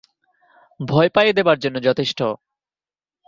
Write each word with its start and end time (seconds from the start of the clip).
ভয় 0.79 1.09
পাইয়ে 1.09 1.33
দেবার 1.33 1.57
জন্য 1.59 1.77
যথেষ্ট। 1.83 2.19